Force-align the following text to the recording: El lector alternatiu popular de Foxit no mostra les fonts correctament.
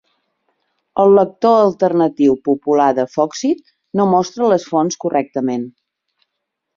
El 1.01 1.11
lector 1.17 1.57
alternatiu 1.65 2.33
popular 2.49 2.87
de 2.99 3.05
Foxit 3.17 3.61
no 4.01 4.07
mostra 4.15 4.49
les 4.55 4.65
fonts 4.73 4.97
correctament. 5.05 5.69